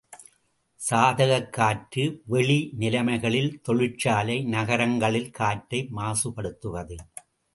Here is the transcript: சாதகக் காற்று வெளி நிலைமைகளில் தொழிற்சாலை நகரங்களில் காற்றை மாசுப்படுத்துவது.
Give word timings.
சாதகக் 0.79 1.51
காற்று 1.53 2.21
வெளி 2.25 2.71
நிலைமைகளில் 2.79 3.61
தொழிற்சாலை 3.61 4.43
நகரங்களில் 4.45 5.29
காற்றை 5.31 5.89
மாசுப்படுத்துவது. 5.95 6.97